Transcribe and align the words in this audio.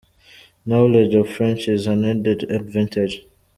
Knowledge 0.65 1.13
of 1.13 1.29
French 1.29 1.67
is 1.67 1.85
an 1.85 2.03
added 2.05 2.49
advantage. 2.49 3.23